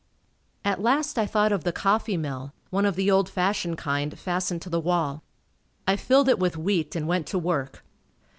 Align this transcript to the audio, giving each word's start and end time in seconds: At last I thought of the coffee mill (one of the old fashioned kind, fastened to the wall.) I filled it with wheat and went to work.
At 0.65 0.81
last 0.81 1.19
I 1.19 1.27
thought 1.27 1.51
of 1.51 1.63
the 1.63 1.71
coffee 1.71 2.17
mill 2.17 2.53
(one 2.71 2.87
of 2.87 2.95
the 2.95 3.11
old 3.11 3.29
fashioned 3.29 3.77
kind, 3.77 4.17
fastened 4.17 4.63
to 4.63 4.69
the 4.71 4.79
wall.) 4.79 5.21
I 5.87 5.95
filled 5.95 6.27
it 6.27 6.39
with 6.39 6.57
wheat 6.57 6.95
and 6.95 7.07
went 7.07 7.27
to 7.27 7.37
work. 7.37 7.83